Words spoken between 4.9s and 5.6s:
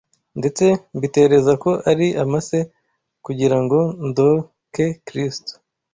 Kristo